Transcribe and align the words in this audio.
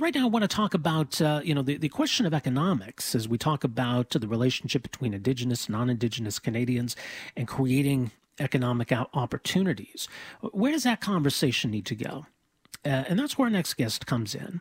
Right 0.00 0.12
now, 0.12 0.24
I 0.24 0.28
want 0.28 0.42
to 0.42 0.48
talk 0.48 0.74
about 0.74 1.20
uh, 1.20 1.40
you 1.44 1.54
know 1.54 1.62
the, 1.62 1.76
the 1.76 1.88
question 1.88 2.26
of 2.26 2.34
economics 2.34 3.14
as 3.14 3.28
we 3.28 3.38
talk 3.38 3.62
about 3.62 4.10
the 4.10 4.26
relationship 4.26 4.82
between 4.82 5.14
Indigenous, 5.14 5.68
non-Indigenous 5.68 6.40
Canadians, 6.40 6.96
and 7.36 7.46
creating 7.46 8.10
economic 8.40 8.90
opportunities. 8.90 10.08
Where 10.40 10.72
does 10.72 10.82
that 10.82 11.00
conversation 11.00 11.70
need 11.70 11.86
to 11.86 11.94
go? 11.94 12.26
Uh, 12.84 13.04
and 13.08 13.16
that's 13.16 13.38
where 13.38 13.46
our 13.46 13.50
next 13.50 13.74
guest 13.74 14.04
comes 14.04 14.34
in. 14.34 14.60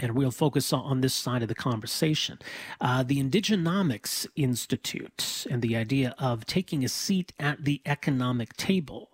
And 0.00 0.14
we'll 0.14 0.30
focus 0.30 0.72
on 0.72 1.00
this 1.00 1.12
side 1.12 1.42
of 1.42 1.48
the 1.48 1.54
conversation. 1.56 2.38
Uh, 2.80 3.02
the 3.02 3.20
Indigenomics 3.20 4.28
Institute 4.36 5.44
and 5.50 5.60
the 5.60 5.74
idea 5.74 6.14
of 6.20 6.46
taking 6.46 6.84
a 6.84 6.88
seat 6.88 7.32
at 7.40 7.64
the 7.64 7.82
economic 7.84 8.56
table. 8.56 9.10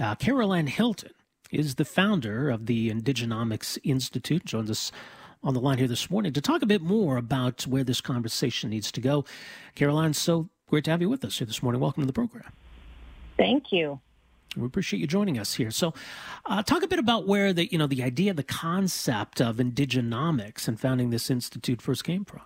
Uh, 0.00 0.14
Carol 0.14 0.54
Hilton 0.54 1.12
is 1.54 1.76
the 1.76 1.84
founder 1.84 2.50
of 2.50 2.66
the 2.66 2.90
Indigenomics 2.90 3.78
Institute, 3.84 4.44
joins 4.44 4.70
us 4.70 4.92
on 5.42 5.54
the 5.54 5.60
line 5.60 5.78
here 5.78 5.88
this 5.88 6.10
morning 6.10 6.32
to 6.32 6.40
talk 6.40 6.62
a 6.62 6.66
bit 6.66 6.82
more 6.82 7.16
about 7.16 7.66
where 7.66 7.84
this 7.84 8.00
conversation 8.00 8.70
needs 8.70 8.90
to 8.92 9.00
go. 9.00 9.24
Carol 9.74 10.00
Anne, 10.00 10.14
so 10.14 10.48
great 10.68 10.84
to 10.84 10.90
have 10.90 11.00
you 11.00 11.08
with 11.08 11.24
us 11.24 11.38
here 11.38 11.46
this 11.46 11.62
morning. 11.62 11.80
Welcome 11.80 12.02
to 12.02 12.06
the 12.06 12.12
program. 12.12 12.50
Thank 13.36 13.72
you. 13.72 14.00
We 14.56 14.66
appreciate 14.66 15.00
you 15.00 15.06
joining 15.06 15.38
us 15.38 15.54
here. 15.54 15.70
So, 15.70 15.94
uh, 16.46 16.62
talk 16.62 16.82
a 16.82 16.88
bit 16.88 17.00
about 17.00 17.26
where 17.26 17.52
the 17.52 17.66
you 17.66 17.78
know 17.78 17.88
the 17.88 18.02
idea, 18.02 18.32
the 18.34 18.44
concept 18.44 19.40
of 19.40 19.56
indigenomics 19.56 20.68
and 20.68 20.78
founding 20.78 21.10
this 21.10 21.30
institute 21.30 21.82
first 21.82 22.04
came 22.04 22.24
from. 22.24 22.42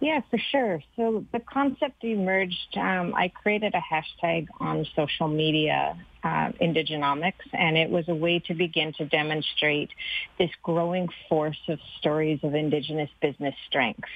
Yeah, 0.00 0.20
for 0.30 0.38
sure. 0.50 0.82
So 0.96 1.26
the 1.30 1.40
concept 1.40 2.02
emerged. 2.02 2.76
Um, 2.76 3.14
I 3.14 3.28
created 3.28 3.74
a 3.74 3.80
hashtag 3.80 4.48
on 4.58 4.86
social 4.96 5.28
media, 5.28 5.94
uh, 6.24 6.52
Indigenomics, 6.60 7.46
and 7.52 7.76
it 7.76 7.90
was 7.90 8.08
a 8.08 8.14
way 8.14 8.38
to 8.46 8.54
begin 8.54 8.94
to 8.94 9.04
demonstrate 9.04 9.90
this 10.38 10.50
growing 10.62 11.08
force 11.28 11.60
of 11.68 11.78
stories 11.98 12.40
of 12.42 12.54
Indigenous 12.54 13.10
business 13.20 13.54
strength 13.68 14.08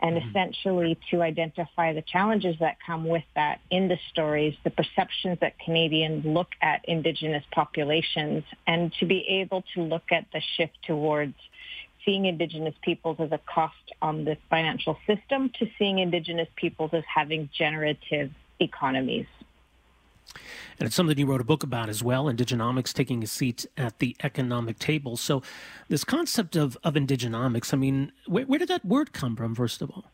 and 0.00 0.16
mm-hmm. 0.16 0.28
essentially 0.28 0.98
to 1.10 1.22
identify 1.22 1.92
the 1.92 2.02
challenges 2.02 2.56
that 2.60 2.76
come 2.86 3.06
with 3.06 3.24
that 3.34 3.60
in 3.70 3.88
the 3.88 3.98
stories, 4.12 4.54
the 4.62 4.70
perceptions 4.70 5.38
that 5.40 5.58
Canadians 5.58 6.24
look 6.24 6.48
at 6.62 6.84
Indigenous 6.84 7.44
populations, 7.52 8.44
and 8.66 8.92
to 9.00 9.06
be 9.06 9.26
able 9.40 9.64
to 9.74 9.82
look 9.82 10.12
at 10.12 10.26
the 10.32 10.40
shift 10.56 10.76
towards 10.86 11.34
seeing 12.04 12.26
Indigenous 12.26 12.74
peoples 12.82 13.16
as 13.20 13.32
a 13.32 13.38
cost 13.38 13.92
on 14.02 14.24
the 14.24 14.36
financial 14.50 14.98
system 15.06 15.50
to 15.58 15.68
seeing 15.78 15.98
Indigenous 15.98 16.48
peoples 16.56 16.90
as 16.92 17.04
having 17.12 17.48
generative 17.56 18.30
economies. 18.60 19.26
And 20.78 20.86
it's 20.86 20.96
something 20.96 21.16
you 21.16 21.26
wrote 21.26 21.40
a 21.40 21.44
book 21.44 21.62
about 21.62 21.88
as 21.88 22.02
well, 22.02 22.24
Indigenomics 22.24 22.92
taking 22.92 23.22
a 23.22 23.26
seat 23.26 23.66
at 23.76 23.98
the 23.98 24.16
economic 24.24 24.78
table. 24.78 25.16
So, 25.16 25.42
this 25.88 26.02
concept 26.02 26.56
of, 26.56 26.76
of 26.82 26.94
Indigenomics, 26.94 27.72
I 27.72 27.76
mean, 27.76 28.12
where, 28.26 28.44
where 28.44 28.58
did 28.58 28.68
that 28.68 28.84
word 28.84 29.12
come 29.12 29.36
from, 29.36 29.54
first 29.54 29.82
of 29.82 29.90
all? 29.90 30.06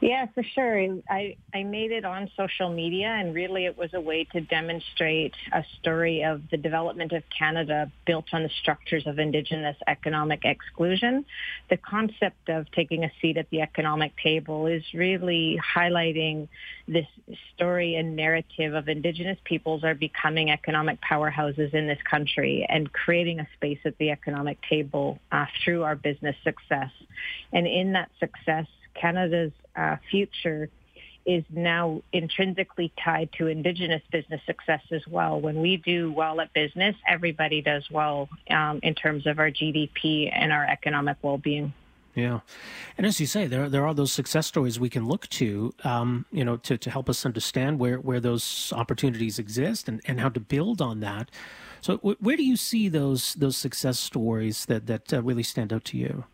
Yeah, 0.00 0.26
for 0.34 0.42
sure. 0.42 0.98
I, 1.08 1.36
I 1.54 1.62
made 1.64 1.92
it 1.92 2.04
on 2.04 2.30
social 2.36 2.70
media 2.70 3.08
and 3.08 3.34
really 3.34 3.66
it 3.66 3.76
was 3.76 3.90
a 3.92 4.00
way 4.00 4.24
to 4.32 4.40
demonstrate 4.40 5.34
a 5.52 5.64
story 5.80 6.22
of 6.22 6.42
the 6.50 6.56
development 6.56 7.12
of 7.12 7.22
Canada 7.36 7.90
built 8.06 8.26
on 8.32 8.42
the 8.42 8.50
structures 8.60 9.06
of 9.06 9.18
Indigenous 9.18 9.76
economic 9.86 10.44
exclusion. 10.44 11.24
The 11.68 11.76
concept 11.76 12.48
of 12.48 12.70
taking 12.72 13.04
a 13.04 13.12
seat 13.20 13.36
at 13.36 13.50
the 13.50 13.60
economic 13.60 14.12
table 14.22 14.66
is 14.66 14.82
really 14.94 15.60
highlighting 15.74 16.48
this 16.88 17.06
story 17.54 17.94
and 17.94 18.16
narrative 18.16 18.74
of 18.74 18.88
Indigenous 18.88 19.38
peoples 19.44 19.84
are 19.84 19.94
becoming 19.94 20.50
economic 20.50 21.00
powerhouses 21.00 21.74
in 21.74 21.86
this 21.86 22.00
country 22.10 22.66
and 22.68 22.92
creating 22.92 23.40
a 23.40 23.48
space 23.56 23.78
at 23.84 23.96
the 23.98 24.10
economic 24.10 24.58
table 24.68 25.18
uh, 25.30 25.46
through 25.62 25.82
our 25.82 25.94
business 25.94 26.36
success. 26.42 26.90
And 27.52 27.66
in 27.66 27.92
that 27.92 28.10
success, 28.18 28.66
Canada's 28.94 29.52
uh, 29.76 29.96
future 30.10 30.68
is 31.24 31.44
now 31.50 32.02
intrinsically 32.12 32.92
tied 33.02 33.30
to 33.38 33.46
Indigenous 33.46 34.02
business 34.10 34.40
success 34.44 34.82
as 34.90 35.06
well. 35.06 35.40
When 35.40 35.60
we 35.60 35.76
do 35.76 36.12
well 36.12 36.40
at 36.40 36.52
business, 36.52 36.96
everybody 37.06 37.62
does 37.62 37.88
well 37.90 38.28
um, 38.50 38.80
in 38.82 38.94
terms 38.94 39.26
of 39.26 39.38
our 39.38 39.50
GDP 39.50 40.30
and 40.32 40.52
our 40.52 40.64
economic 40.64 41.18
well-being. 41.22 41.72
Yeah, 42.14 42.40
and 42.98 43.06
as 43.06 43.20
you 43.20 43.26
say, 43.26 43.46
there 43.46 43.70
there 43.70 43.86
are 43.86 43.94
those 43.94 44.12
success 44.12 44.46
stories 44.46 44.78
we 44.78 44.90
can 44.90 45.06
look 45.06 45.26
to, 45.30 45.72
um, 45.82 46.26
you 46.30 46.44
know, 46.44 46.58
to, 46.58 46.76
to 46.76 46.90
help 46.90 47.08
us 47.08 47.24
understand 47.24 47.78
where, 47.78 47.98
where 47.98 48.20
those 48.20 48.70
opportunities 48.76 49.38
exist 49.38 49.88
and, 49.88 50.02
and 50.04 50.20
how 50.20 50.28
to 50.28 50.40
build 50.40 50.82
on 50.82 51.00
that. 51.00 51.30
So, 51.80 51.96
where 51.96 52.36
do 52.36 52.44
you 52.44 52.56
see 52.56 52.88
those 52.88 53.32
those 53.34 53.56
success 53.56 53.98
stories 53.98 54.66
that 54.66 54.86
that 54.88 55.10
uh, 55.10 55.22
really 55.22 55.42
stand 55.42 55.72
out 55.72 55.84
to 55.86 55.96
you? 55.96 56.24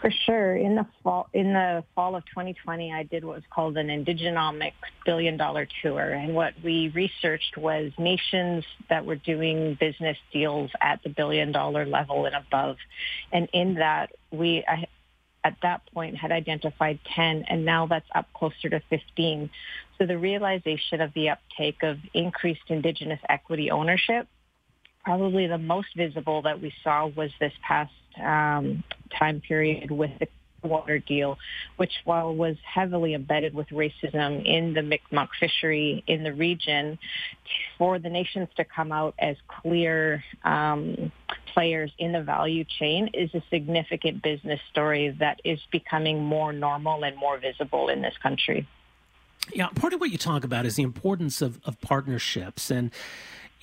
For 0.00 0.10
sure. 0.26 0.56
In 0.56 0.74
the 0.74 0.86
fall, 1.02 1.28
in 1.32 1.52
the 1.54 1.84
fall 1.94 2.14
of 2.14 2.24
2020, 2.26 2.92
I 2.92 3.04
did 3.04 3.24
what 3.24 3.36
was 3.36 3.44
called 3.50 3.76
an 3.76 3.88
Indigenomics 3.88 4.72
billion 5.06 5.36
dollar 5.36 5.66
tour. 5.82 6.12
And 6.12 6.34
what 6.34 6.54
we 6.62 6.88
researched 6.94 7.56
was 7.56 7.92
nations 7.98 8.64
that 8.90 9.06
were 9.06 9.16
doing 9.16 9.76
business 9.80 10.18
deals 10.32 10.70
at 10.80 11.02
the 11.02 11.08
billion 11.08 11.52
dollar 11.52 11.86
level 11.86 12.26
and 12.26 12.34
above. 12.34 12.76
And 13.32 13.48
in 13.52 13.74
that, 13.74 14.14
we, 14.30 14.64
I, 14.68 14.86
at 15.44 15.56
that 15.62 15.82
point 15.92 16.16
had 16.16 16.32
identified 16.32 16.98
10 17.14 17.44
and 17.48 17.64
now 17.64 17.86
that's 17.86 18.08
up 18.14 18.32
closer 18.32 18.68
to 18.70 18.80
15. 18.90 19.50
So 19.98 20.06
the 20.06 20.18
realization 20.18 21.00
of 21.00 21.12
the 21.14 21.30
uptake 21.30 21.82
of 21.82 21.98
increased 22.14 22.62
Indigenous 22.68 23.20
equity 23.28 23.70
ownership 23.70 24.26
probably 25.04 25.46
the 25.46 25.58
most 25.58 25.88
visible 25.96 26.42
that 26.42 26.60
we 26.60 26.72
saw 26.82 27.06
was 27.06 27.30
this 27.40 27.52
past 27.62 27.92
um, 28.22 28.82
time 29.18 29.40
period 29.40 29.90
with 29.90 30.10
the 30.18 30.28
water 30.62 30.98
deal, 30.98 31.38
which 31.76 31.92
while 32.04 32.34
was 32.34 32.56
heavily 32.64 33.14
embedded 33.14 33.54
with 33.54 33.68
racism 33.68 34.44
in 34.46 34.72
the 34.72 34.82
Mi'kmaq 34.82 35.28
fishery 35.38 36.02
in 36.06 36.22
the 36.22 36.32
region, 36.32 36.98
for 37.78 37.98
the 37.98 38.08
nations 38.08 38.48
to 38.56 38.64
come 38.64 38.90
out 38.90 39.14
as 39.18 39.36
clear 39.46 40.24
um, 40.42 41.12
players 41.52 41.92
in 41.98 42.12
the 42.12 42.22
value 42.22 42.64
chain 42.78 43.10
is 43.14 43.32
a 43.34 43.42
significant 43.50 44.22
business 44.22 44.60
story 44.70 45.14
that 45.20 45.40
is 45.44 45.60
becoming 45.70 46.24
more 46.24 46.52
normal 46.52 47.04
and 47.04 47.16
more 47.16 47.38
visible 47.38 47.88
in 47.88 48.02
this 48.02 48.14
country. 48.22 48.66
Yeah, 49.52 49.68
part 49.68 49.92
of 49.92 50.00
what 50.00 50.10
you 50.10 50.16
talk 50.16 50.42
about 50.42 50.64
is 50.64 50.76
the 50.76 50.82
importance 50.82 51.42
of, 51.42 51.60
of 51.64 51.78
partnerships 51.80 52.70
and 52.70 52.90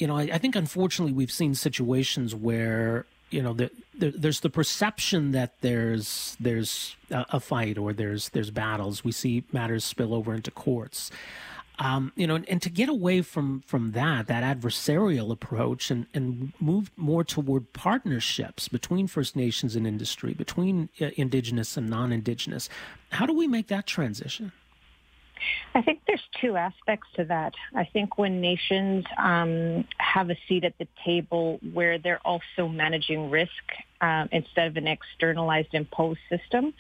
you 0.02 0.08
know, 0.08 0.18
I, 0.18 0.24
I 0.34 0.38
think 0.40 0.56
unfortunately 0.56 1.14
we've 1.14 1.32
seen 1.32 1.54
situations 1.54 2.34
where 2.34 3.06
you 3.30 3.42
know 3.42 3.54
the, 3.54 3.70
the, 3.98 4.10
there's 4.10 4.40
the 4.40 4.50
perception 4.50 5.32
that 5.32 5.62
there's 5.62 6.36
there's 6.40 6.96
a, 7.12 7.24
a, 7.30 7.40
fight 7.40 7.78
or 7.78 7.94
there's 7.94 8.30
there's 8.30 8.50
battles. 8.50 9.04
We 9.04 9.12
see 9.12 9.44
matters 9.52 9.86
spill 9.86 10.16
over 10.16 10.34
into 10.34 10.50
courts. 10.50 11.12
Um, 11.78 12.12
you 12.16 12.28
know, 12.28 12.36
and, 12.36 12.50
and, 12.50 12.62
to 12.64 12.70
get 12.70 12.90
away 12.90 13.22
from 13.22 13.62
from 13.68 13.92
that 13.92 14.26
that 14.26 14.44
adversarial 14.44 15.32
approach 15.32 15.92
and 15.92 16.08
and 16.16 16.52
move 16.60 16.90
more 16.98 17.24
toward 17.24 17.72
partnerships 17.72 18.68
between 18.68 19.06
First 19.06 19.36
Nations 19.36 19.76
and 19.76 19.86
industry, 19.86 20.34
between 20.34 20.90
uh, 21.00 21.10
Indigenous 21.16 21.78
and 21.78 21.92
non-Indigenous. 21.92 22.70
How 23.12 23.28
do 23.28 23.34
we 23.34 23.48
make 23.48 23.68
that 23.68 23.86
transition? 23.86 24.52
I 25.74 25.82
think 25.82 26.02
there's 26.08 26.22
two 26.40 26.58
aspects 26.58 27.08
to 27.16 27.26
that. 27.26 27.54
I 27.76 27.86
think 27.86 28.18
when 28.18 28.42
nations 28.42 29.06
um, 29.18 29.86
have 29.98 30.30
a 30.30 30.36
seat 30.48 30.64
at 30.64 30.78
the 30.78 30.88
table 31.06 31.60
where 31.74 31.98
they're 31.98 32.26
also 32.26 32.68
managing 32.68 33.30
risk 33.30 33.52
um, 34.02 34.30
instead 34.32 34.68
of 34.68 34.78
an 34.78 34.88
externalized 34.88 35.74
imposed 35.74 36.20
system, 36.30 36.74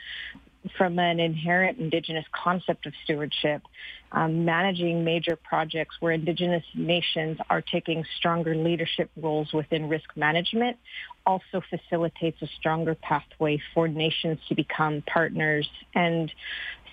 from 0.78 1.00
an 1.00 1.20
inherent 1.20 1.80
Indigenous 1.80 2.26
concept 2.32 2.86
of 2.86 2.94
stewardship, 3.04 3.64
um, 4.12 4.46
managing 4.46 5.04
major 5.04 5.36
projects 5.36 5.96
where 6.00 6.12
Indigenous 6.12 6.64
nations 6.76 7.38
are 7.50 7.62
taking 7.62 8.04
stronger 8.18 8.54
leadership 8.54 9.10
roles 9.16 9.52
within 9.54 9.90
risk 9.90 10.10
management 10.16 10.78
also 11.26 11.62
facilitates 11.70 12.42
a 12.42 12.48
stronger 12.60 12.96
pathway 12.96 13.60
for 13.74 13.88
nations 13.88 14.40
to 14.50 14.56
become 14.56 15.04
partners 15.07 15.69
and 15.96 16.31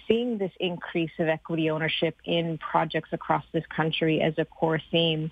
seeing 0.08 0.38
this 0.38 0.52
increase 0.58 1.10
of 1.19 1.28
equity 1.28 1.70
ownership 1.70 2.16
in 2.25 2.58
projects 2.58 3.10
across 3.12 3.44
this 3.52 3.64
country 3.66 4.20
as 4.20 4.34
a 4.38 4.44
core 4.44 4.81
theme. 4.90 5.31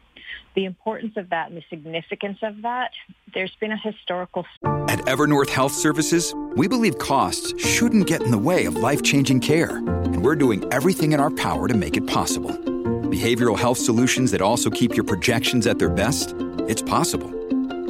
The 0.55 0.65
importance 0.65 1.17
of 1.17 1.31
that 1.31 1.49
and 1.49 1.57
the 1.57 1.65
significance 1.71 2.39
of 2.43 2.63
that, 2.63 2.91
there's 3.33 3.55
been 3.61 3.73
a 3.73 3.77
historical. 3.77 4.45
At 4.89 5.01
Evernorth 5.01 5.51
Health 5.51 5.73
Services, 5.73 6.35
we 6.55 6.69
believe 6.69 6.99
costs 6.99 7.55
shouldn't 7.63 8.07
get 8.07 8.23
in 8.23 8.31
the 8.31 8.39
way 8.39 8.67
of 8.67 8.77
life 8.77 9.03
changing 9.03 9.41
care, 9.41 9.79
and 9.79 10.23
we're 10.23 10.37
doing 10.37 10.65
everything 10.73 11.13
in 11.13 11.21
our 11.21 11.31
power 11.31 11.69
to 11.69 11.75
make 11.75 11.97
it 11.97 12.07
possible. 12.07 12.51
Behavioral 12.51 13.59
health 13.59 13.79
solutions 13.79 14.31
that 14.33 14.43
also 14.43 14.69
keep 14.69 14.95
your 14.95 15.05
projections 15.05 15.67
at 15.67 15.79
their 15.79 15.91
best? 15.91 16.35
It's 16.69 16.83
possible. 16.83 17.31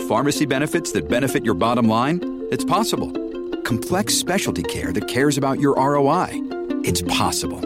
Pharmacy 0.09 0.45
benefits 0.45 0.93
that 0.93 1.09
benefit 1.09 1.45
your 1.45 1.55
bottom 1.55 1.89
line? 1.89 2.47
It's 2.51 2.65
possible. 2.65 3.11
Complex 3.63 4.15
specialty 4.15 4.63
care 4.63 4.93
that 4.93 5.09
cares 5.09 5.39
about 5.39 5.59
your 5.59 5.75
ROI? 5.75 6.56
It's 6.87 7.03
possible 7.03 7.61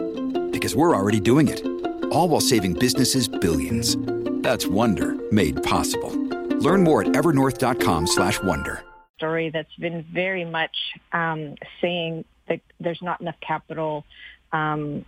because 0.49 0.75
we're 0.75 0.95
already 0.95 1.19
doing 1.19 1.47
it. 1.47 1.63
All 2.11 2.27
while 2.27 2.41
saving 2.41 2.73
businesses 2.73 3.27
billions. 3.27 3.95
That's 4.41 4.65
Wonder 4.65 5.15
made 5.31 5.61
possible. 5.61 6.09
Learn 6.57 6.83
more 6.83 7.03
at 7.03 7.09
evernorth.com/wonder. 7.09 8.83
story 9.17 9.51
that's 9.51 9.75
been 9.75 10.03
very 10.11 10.43
much 10.43 10.75
um, 11.13 11.53
saying 11.79 12.25
that 12.47 12.61
there's 12.79 13.03
not 13.03 13.21
enough 13.21 13.39
capital 13.41 14.03
um, 14.53 15.05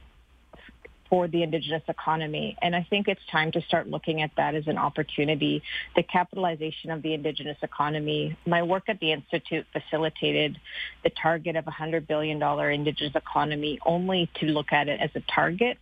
for 1.13 1.27
the 1.27 1.43
Indigenous 1.43 1.83
economy. 1.87 2.57
And 2.59 2.75
I 2.75 2.87
think 2.89 3.07
it's 3.07 3.21
time 3.31 3.51
to 3.51 3.61
start 3.61 3.87
looking 3.87 4.23
at 4.23 4.31
that 4.35 4.55
as 4.55 4.65
an 4.65 4.79
opportunity. 4.79 5.61
The 5.95 6.01
capitalization 6.01 6.89
of 6.89 7.03
the 7.03 7.13
Indigenous 7.13 7.57
economy. 7.61 8.35
My 8.47 8.63
work 8.63 8.85
at 8.87 8.99
the 8.99 9.11
Institute 9.11 9.67
facilitated 9.71 10.57
the 11.03 11.11
target 11.11 11.55
of 11.55 11.67
a 11.67 11.71
$100 11.71 12.07
billion 12.07 12.41
Indigenous 12.41 13.13
economy 13.15 13.77
only 13.85 14.27
to 14.39 14.47
look 14.47 14.71
at 14.71 14.87
it 14.87 14.99
as 14.99 15.11
a 15.13 15.21
target 15.31 15.77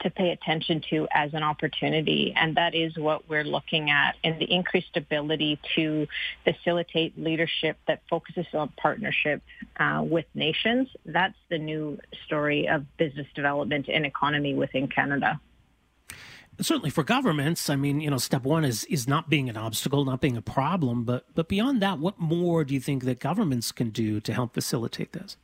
to 0.00 0.10
pay 0.10 0.30
attention 0.30 0.82
to 0.90 1.06
as 1.12 1.34
an 1.34 1.42
opportunity. 1.42 2.32
And 2.36 2.56
that 2.56 2.74
is 2.74 2.96
what 2.96 3.28
we're 3.28 3.44
looking 3.44 3.90
at 3.90 4.16
and 4.24 4.40
the 4.40 4.52
increased 4.52 4.96
ability 4.96 5.60
to 5.76 6.06
facilitate 6.44 7.18
leadership 7.18 7.76
that 7.86 8.02
focuses 8.08 8.46
on 8.54 8.72
partnership 8.76 9.42
uh, 9.78 10.02
with 10.06 10.26
nations. 10.34 10.88
That's 11.04 11.36
the 11.48 11.58
new 11.58 11.98
story 12.26 12.68
of 12.68 12.84
business 12.96 13.26
development 13.34 13.88
and 13.88 14.06
economy 14.06 14.54
within 14.54 14.88
Canada. 14.88 15.40
Certainly 16.60 16.90
for 16.90 17.02
governments, 17.02 17.70
I 17.70 17.76
mean, 17.76 18.00
you 18.02 18.10
know, 18.10 18.18
step 18.18 18.42
one 18.42 18.66
is 18.66 18.84
is 18.84 19.08
not 19.08 19.30
being 19.30 19.48
an 19.48 19.56
obstacle, 19.56 20.04
not 20.04 20.20
being 20.20 20.36
a 20.36 20.42
problem, 20.42 21.04
but 21.04 21.24
but 21.34 21.48
beyond 21.48 21.80
that, 21.80 21.98
what 21.98 22.18
more 22.18 22.64
do 22.64 22.74
you 22.74 22.80
think 22.80 23.04
that 23.04 23.18
governments 23.18 23.72
can 23.72 23.88
do 23.88 24.20
to 24.20 24.34
help 24.34 24.52
facilitate 24.52 25.12
this? 25.12 25.38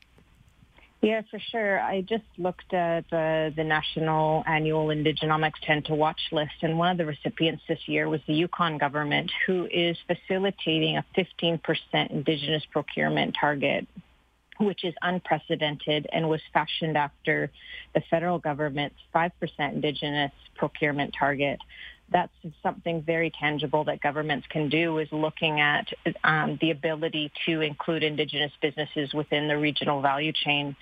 Yeah, 1.07 1.23
for 1.31 1.39
sure. 1.53 1.81
I 1.81 2.01
just 2.01 2.25
looked 2.37 2.75
at 2.75 3.05
uh, 3.13 3.51
the 3.55 3.63
National 3.65 4.43
Annual 4.45 4.89
Indigenomics 4.89 5.53
10 5.63 5.85
to 5.85 5.95
Watch 5.95 6.19
list, 6.33 6.55
and 6.63 6.77
one 6.77 6.91
of 6.91 6.99
the 6.99 7.07
recipients 7.07 7.63
this 7.69 7.79
year 7.87 8.09
was 8.09 8.21
the 8.27 8.35
Yukon 8.35 8.77
government, 8.77 9.31
who 9.47 9.69
is 9.71 9.97
facilitating 10.09 10.97
a 10.97 11.05
15% 11.17 11.61
Indigenous 12.11 12.65
procurement 12.73 13.37
target, 13.41 13.87
which 14.59 14.85
is 14.85 14.95
unprecedented 15.01 16.09
and 16.13 16.29
was 16.29 16.41
fashioned 16.53 16.97
after 16.97 17.53
the 17.95 18.03
federal 18.11 18.41
government's 18.41 18.97
5% 19.15 19.31
Indigenous 19.61 20.33
procurement 20.57 21.15
target 21.17 21.61
that's 22.11 22.33
something 22.63 23.03
very 23.03 23.31
tangible 23.31 23.85
that 23.85 24.01
governments 24.01 24.47
can 24.49 24.69
do 24.69 24.99
is 24.99 25.09
looking 25.11 25.61
at 25.61 25.89
um, 26.23 26.59
the 26.61 26.71
ability 26.71 27.33
to 27.47 27.61
include 27.61 28.03
indigenous 28.03 28.53
businesses 28.63 29.13
within 29.13 29.49
the 29.49 29.59
regional 29.59 30.01
value 30.01 30.33
chain. 30.33 30.77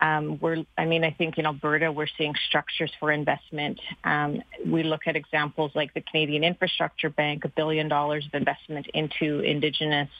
Um, 0.00 0.38
we're, 0.40 0.64
I 0.76 0.84
mean, 0.84 1.04
I 1.04 1.10
think 1.10 1.38
in 1.38 1.46
Alberta 1.46 1.90
we're 1.90 2.08
seeing 2.18 2.34
structures 2.48 2.92
for 3.00 3.12
investment. 3.12 3.80
Um, 4.04 4.42
we 4.66 4.82
look 4.82 5.02
at 5.06 5.16
examples 5.16 5.70
like 5.74 5.94
the 5.94 6.02
Canadian 6.02 6.44
Infrastructure 6.44 7.10
Bank, 7.10 7.44
a 7.44 7.48
billion 7.48 7.88
dollars 7.88 8.26
of 8.26 8.34
investment 8.34 8.86
into 8.92 9.40
indigenous 9.40 10.10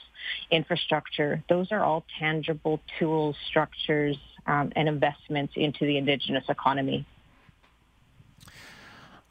infrastructure. 0.49 1.43
Those 1.49 1.71
are 1.71 1.83
all 1.83 2.05
tangible 2.19 2.79
tools, 2.97 3.35
structures, 3.49 4.17
um, 4.47 4.71
and 4.75 4.87
investments 4.87 5.53
into 5.55 5.85
the 5.85 5.97
indigenous 5.97 6.45
economy. 6.49 7.05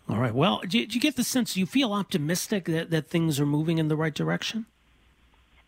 All 0.09 0.19
right. 0.19 0.35
Well, 0.35 0.61
do 0.67 0.79
you, 0.79 0.87
do 0.87 0.95
you, 0.95 1.01
get 1.01 1.17
the 1.17 1.25
sense 1.25 1.57
you 1.57 1.67
feel 1.67 1.93
optimistic 1.93 2.67
that, 2.67 2.91
that 2.91 3.09
things 3.09 3.41
are 3.41 3.47
moving 3.47 3.79
in 3.79 3.89
the 3.89 3.97
right 3.97 4.15
direction? 4.15 4.67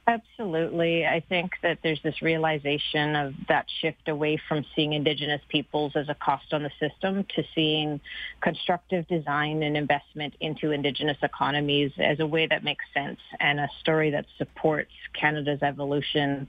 Absolutely. 0.07 1.05
I 1.05 1.21
think 1.21 1.53
that 1.63 1.81
there's 1.83 2.01
this 2.03 2.23
realization 2.23 3.15
of 3.15 3.35
that 3.49 3.67
shift 3.83 4.09
away 4.09 4.41
from 4.49 4.65
seeing 4.75 4.95
Indigenous 4.95 5.43
peoples 5.51 5.93
as 5.97 6.09
a 6.09 6.15
cost 6.15 6.55
on 6.55 6.63
the 6.63 6.71
system 6.81 7.27
to 7.37 7.45
seeing 7.55 8.01
constructive 8.41 9.07
design 9.07 9.63
and 9.63 9.77
investment 9.77 10.35
into 10.41 10.71
Indigenous 10.71 11.19
economies 11.23 11.93
as 11.99 12.21
a 12.21 12.27
way 12.27 12.47
that 12.47 12.65
makes 12.65 12.87
sense 12.95 13.19
and 13.39 13.61
a 13.61 13.69
story 13.81 14.13
that 14.13 14.25
supports 14.39 14.93
Canada's 15.13 15.63
evolution 15.63 16.49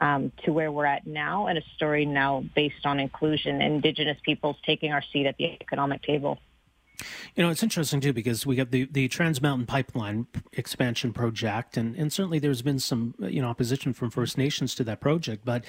um, 0.00 0.30
to 0.44 0.52
where 0.52 0.70
we're 0.70 0.86
at 0.86 1.04
now 1.04 1.48
and 1.48 1.58
a 1.58 1.64
story 1.74 2.06
now 2.06 2.44
based 2.54 2.86
on 2.86 3.00
inclusion, 3.00 3.60
Indigenous 3.60 4.18
peoples 4.24 4.56
taking 4.64 4.92
our 4.92 5.02
seat 5.12 5.26
at 5.26 5.36
the 5.36 5.46
economic 5.60 6.02
table. 6.02 6.38
You 7.34 7.42
know, 7.42 7.50
it's 7.50 7.62
interesting 7.62 8.00
too 8.00 8.12
because 8.12 8.46
we 8.46 8.56
got 8.56 8.70
the, 8.70 8.88
the 8.90 9.08
Trans 9.08 9.40
Mountain 9.40 9.66
Pipeline 9.66 10.26
expansion 10.52 11.12
project, 11.12 11.76
and, 11.76 11.94
and 11.96 12.12
certainly 12.12 12.38
there's 12.38 12.62
been 12.62 12.78
some 12.78 13.14
you 13.18 13.40
know 13.40 13.48
opposition 13.48 13.92
from 13.92 14.10
First 14.10 14.36
Nations 14.38 14.74
to 14.76 14.84
that 14.84 15.00
project. 15.00 15.44
But 15.44 15.64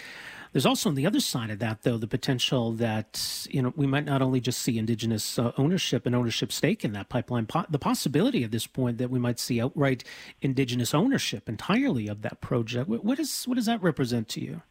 there's 0.52 0.66
also 0.66 0.90
on 0.90 0.96
the 0.96 1.06
other 1.06 1.20
side 1.20 1.50
of 1.50 1.60
that, 1.60 1.84
though, 1.84 1.98
the 1.98 2.08
potential 2.08 2.74
that 2.74 3.48
you 3.50 3.62
know 3.62 3.74
we 3.76 3.88
might 3.88 4.06
not 4.06 4.22
only 4.22 4.40
just 4.40 4.62
see 4.62 4.78
Indigenous 4.78 5.40
uh, 5.40 5.52
ownership 5.58 6.06
and 6.06 6.16
ownership 6.16 6.52
stake 6.52 6.84
in 6.84 6.94
that 6.94 7.10
pipeline, 7.10 7.46
po- 7.46 7.66
the 7.70 7.80
possibility 7.80 8.44
at 8.44 8.52
this 8.52 8.68
point 8.68 8.98
that 8.98 9.10
we 9.10 9.20
might 9.20 9.40
see 9.40 9.62
outright 9.62 10.04
Indigenous 10.42 10.94
ownership 10.94 11.48
entirely 11.48 12.08
of 12.08 12.22
that 12.22 12.42
project. 12.42 12.88
What, 12.90 13.04
what 13.06 13.20
is 13.20 13.46
what 13.46 13.56
does 13.56 13.66
that 13.68 13.82
represent 13.82 14.28
to 14.30 14.42
you? 14.42 14.62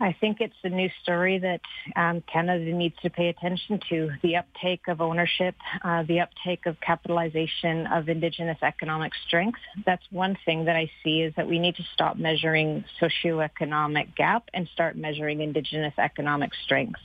I 0.00 0.14
think 0.20 0.40
it's 0.40 0.54
a 0.64 0.68
new 0.68 0.90
story 1.02 1.38
that 1.38 1.60
um, 1.94 2.22
Canada 2.30 2.64
needs 2.64 2.96
to 3.02 3.10
pay 3.10 3.28
attention 3.28 3.80
to. 3.90 4.10
The 4.22 4.36
uptake 4.36 4.88
of 4.88 5.00
ownership, 5.00 5.54
uh, 5.84 6.02
the 6.02 6.20
uptake 6.20 6.66
of 6.66 6.80
capitalization 6.80 7.86
of 7.86 8.08
Indigenous 8.08 8.58
economic 8.62 9.12
strength. 9.26 9.60
That's 9.86 10.02
one 10.10 10.36
thing 10.44 10.64
that 10.64 10.74
I 10.74 10.90
see 11.04 11.22
is 11.22 11.32
that 11.36 11.46
we 11.46 11.60
need 11.60 11.76
to 11.76 11.84
stop 11.94 12.16
measuring 12.16 12.84
socioeconomic 13.00 14.16
gap 14.16 14.50
and 14.52 14.68
start 14.72 14.96
measuring 14.96 15.40
Indigenous 15.40 15.94
economic 15.96 16.50
strength. 16.64 17.00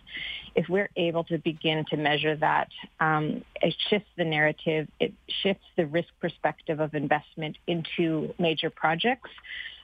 If 0.56 0.68
we're 0.68 0.90
able 0.96 1.24
to 1.26 1.38
begin 1.38 1.86
to 1.92 1.98
measure 1.98 2.36
that, 2.38 2.70
um, 3.00 3.44
it 3.62 3.76
shifts 3.90 4.10
the 4.18 4.26
narrative. 4.26 4.88
It 5.00 5.14
shifts 5.44 5.66
the 5.78 5.86
risk 5.86 6.10
perspective 6.20 6.80
of 6.80 6.96
investment 6.96 7.58
into 7.68 8.34
major 8.40 8.72
projects. 8.72 9.30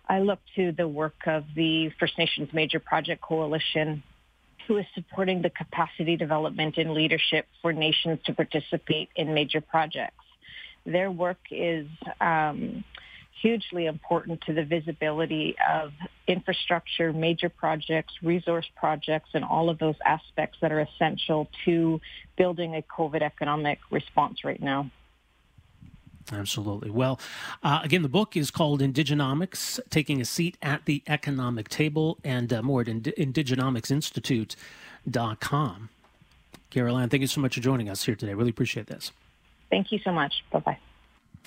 I 0.07 0.19
look 0.19 0.39
to 0.55 0.71
the 0.71 0.87
work 0.87 1.15
of 1.25 1.45
the 1.55 1.89
First 1.99 2.17
Nations 2.17 2.49
Major 2.53 2.79
Project 2.79 3.21
Coalition, 3.21 4.03
who 4.67 4.77
is 4.77 4.85
supporting 4.93 5.41
the 5.41 5.49
capacity 5.49 6.15
development 6.15 6.77
and 6.77 6.91
leadership 6.91 7.47
for 7.61 7.73
nations 7.73 8.19
to 8.25 8.33
participate 8.33 9.09
in 9.15 9.33
major 9.33 9.61
projects. 9.61 10.23
Their 10.85 11.09
work 11.11 11.39
is 11.49 11.87
um, 12.21 12.83
hugely 13.41 13.85
important 13.87 14.41
to 14.41 14.53
the 14.53 14.63
visibility 14.63 15.55
of 15.67 15.91
infrastructure, 16.27 17.11
major 17.11 17.49
projects, 17.49 18.13
resource 18.21 18.65
projects, 18.75 19.29
and 19.33 19.43
all 19.43 19.69
of 19.69 19.79
those 19.79 19.95
aspects 20.05 20.57
that 20.61 20.71
are 20.71 20.81
essential 20.81 21.47
to 21.65 21.99
building 22.37 22.75
a 22.75 22.81
COVID 22.83 23.21
economic 23.21 23.79
response 23.91 24.43
right 24.43 24.61
now. 24.61 24.89
Absolutely. 26.31 26.89
Well, 26.89 27.19
uh, 27.63 27.81
again, 27.83 28.01
the 28.01 28.09
book 28.09 28.35
is 28.35 28.49
called 28.49 28.81
Indigenomics 28.81 29.79
Taking 29.89 30.19
a 30.21 30.25
Seat 30.25 30.57
at 30.61 30.85
the 30.85 31.03
Economic 31.07 31.69
Table, 31.69 32.17
and 32.23 32.51
uh, 32.51 32.63
more 32.63 32.81
at 32.81 32.87
ind- 32.87 33.13
indigenomics.institute.com. 33.17 35.89
Carol 36.71 36.97
Anne, 36.97 37.09
thank 37.09 37.21
you 37.21 37.27
so 37.27 37.41
much 37.41 37.53
for 37.55 37.61
joining 37.61 37.89
us 37.89 38.05
here 38.05 38.15
today. 38.15 38.33
Really 38.33 38.49
appreciate 38.49 38.87
this. 38.87 39.11
Thank 39.69 39.91
you 39.91 39.99
so 39.99 40.11
much. 40.11 40.43
Bye 40.51 40.59
bye. 40.59 40.77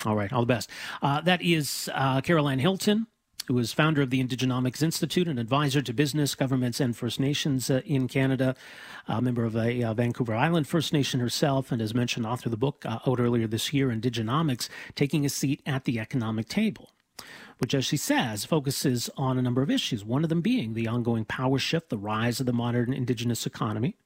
All 0.05 0.15
right. 0.15 0.31
All 0.31 0.41
the 0.41 0.47
best. 0.47 0.69
Uh, 1.01 1.19
that 1.21 1.41
is 1.41 1.89
uh, 1.93 2.21
Carol 2.21 2.47
Anne 2.47 2.59
Hilton 2.59 3.07
who 3.49 3.57
is 3.57 3.73
founder 3.73 4.03
of 4.03 4.11
the 4.11 4.23
Indigenomics 4.23 4.83
Institute, 4.83 5.27
an 5.27 5.39
advisor 5.39 5.81
to 5.81 5.91
business, 5.91 6.35
governments, 6.35 6.79
and 6.79 6.95
First 6.95 7.19
Nations 7.19 7.71
uh, 7.71 7.81
in 7.83 8.07
Canada, 8.07 8.55
a 9.07 9.23
member 9.23 9.43
of 9.43 9.55
a 9.55 9.81
uh, 9.81 9.91
Vancouver 9.95 10.35
Island 10.35 10.67
First 10.67 10.93
Nation 10.93 11.19
herself, 11.19 11.71
and 11.71 11.81
as 11.81 11.95
mentioned, 11.95 12.27
author 12.27 12.45
of 12.45 12.51
the 12.51 12.57
book 12.57 12.85
uh, 12.85 12.99
out 13.07 13.19
earlier 13.19 13.47
this 13.47 13.73
year, 13.73 13.87
Indigenomics, 13.87 14.69
taking 14.93 15.25
a 15.25 15.29
seat 15.29 15.63
at 15.65 15.85
the 15.85 15.99
economic 15.99 16.47
table 16.47 16.91
which, 17.57 17.73
as 17.73 17.85
she 17.85 17.97
says, 17.97 18.45
focuses 18.45 19.09
on 19.17 19.37
a 19.37 19.41
number 19.41 19.61
of 19.61 19.69
issues, 19.69 20.05
one 20.05 20.23
of 20.23 20.29
them 20.29 20.39
being 20.39 20.75
the 20.75 20.87
ongoing 20.87 21.25
power 21.25 21.59
shift, 21.59 21.89
the 21.89 21.97
rise 21.97 22.39
of 22.39 22.45
the 22.45 22.53
modern 22.53 22.93
Indigenous 22.93 23.45
economy, 23.45 23.97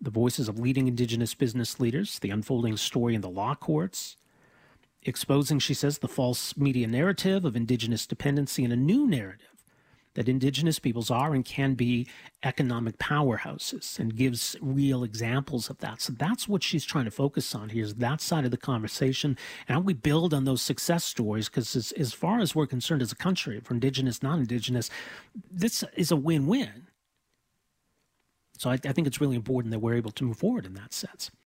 the 0.00 0.10
voices 0.10 0.48
of 0.48 0.60
leading 0.60 0.86
Indigenous 0.86 1.34
business 1.34 1.80
leaders, 1.80 2.20
the 2.20 2.30
unfolding 2.30 2.76
story 2.76 3.16
in 3.16 3.20
the 3.20 3.28
law 3.28 3.56
courts, 3.56 4.16
exposing, 5.04 5.58
she 5.58 5.74
says, 5.74 5.98
the 5.98 6.08
false 6.08 6.56
media 6.56 6.86
narrative 6.86 7.44
of 7.44 7.56
Indigenous 7.56 8.06
dependency 8.06 8.64
and 8.64 8.72
a 8.72 8.76
new 8.76 9.06
narrative 9.06 9.54
that 10.14 10.28
Indigenous 10.28 10.78
peoples 10.78 11.10
are 11.10 11.34
and 11.34 11.44
can 11.44 11.74
be 11.74 12.06
economic 12.42 12.98
powerhouses 12.98 13.98
and 13.98 14.16
gives 14.16 14.56
real 14.60 15.04
examples 15.04 15.68
of 15.68 15.78
that. 15.78 16.00
So 16.00 16.12
that's 16.12 16.48
what 16.48 16.62
she's 16.62 16.84
trying 16.84 17.04
to 17.04 17.10
focus 17.10 17.54
on 17.54 17.70
here 17.70 17.84
is 17.84 17.96
that 17.96 18.20
side 18.20 18.44
of 18.44 18.50
the 18.50 18.56
conversation 18.56 19.36
and 19.68 19.74
how 19.74 19.80
we 19.80 19.92
build 19.92 20.32
on 20.32 20.44
those 20.44 20.62
success 20.62 21.04
stories 21.04 21.48
because 21.48 21.74
as, 21.74 21.92
as 21.92 22.12
far 22.12 22.40
as 22.40 22.54
we're 22.54 22.66
concerned 22.66 23.02
as 23.02 23.12
a 23.12 23.16
country, 23.16 23.60
for 23.60 23.74
Indigenous, 23.74 24.22
non-Indigenous, 24.22 24.88
this 25.50 25.84
is 25.96 26.10
a 26.10 26.16
win-win. 26.16 26.86
So 28.56 28.70
I, 28.70 28.74
I 28.74 28.92
think 28.92 29.08
it's 29.08 29.20
really 29.20 29.36
important 29.36 29.72
that 29.72 29.80
we're 29.80 29.94
able 29.94 30.12
to 30.12 30.24
move 30.24 30.38
forward 30.38 30.64
in 30.64 30.74
that 30.74 30.92
sense. 30.92 31.30